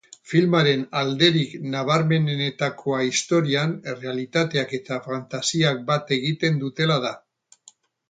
[0.29, 7.17] Filmaren alderik nabarmenenetakoa istorioan errealitateak eta fantasiak bat egiten dutela da.